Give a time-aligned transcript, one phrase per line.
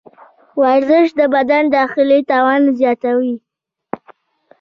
[0.61, 3.35] ورزش د بدن داخلي توان زیاتوي.